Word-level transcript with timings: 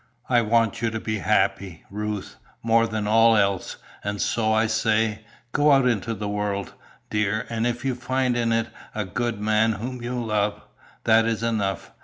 I 0.27 0.41
want 0.41 0.81
you 0.81 0.89
to 0.89 0.99
be 0.99 1.19
happy, 1.19 1.83
Ruth, 1.91 2.37
more 2.63 2.87
than 2.87 3.05
all 3.05 3.37
else, 3.37 3.75
and 4.03 4.19
so 4.19 4.51
I 4.51 4.65
say, 4.65 5.23
go 5.51 5.71
out 5.73 5.85
into 5.87 6.15
the 6.15 6.27
world, 6.27 6.73
dear, 7.11 7.45
and 7.51 7.67
if 7.67 7.85
you 7.85 7.93
find 7.93 8.35
in 8.35 8.51
it 8.51 8.69
a 8.95 9.05
good 9.05 9.39
man 9.39 9.73
whom 9.73 10.01
you 10.01 10.19
love, 10.19 10.59
that 11.03 11.25
is 11.27 11.43
enough. 11.43 11.91